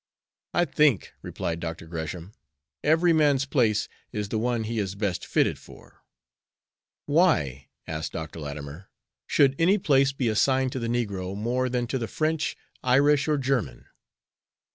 [0.55, 1.85] "I think," replied Dr.
[1.85, 2.33] Gresham,
[2.83, 6.03] "every man's place is the one he is best fitted for."
[7.05, 8.39] "Why," asked Dr.
[8.39, 8.89] Latimer,
[9.27, 13.37] "should any place be assigned to the negro more than to the French, Irish, or
[13.37, 13.85] German?"